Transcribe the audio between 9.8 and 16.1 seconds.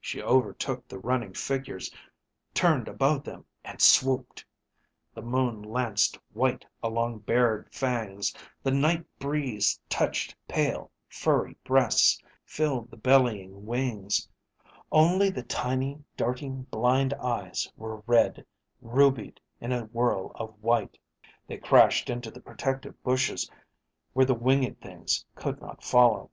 touched pale furry breasts, filled the bellying wings. Only the tiny,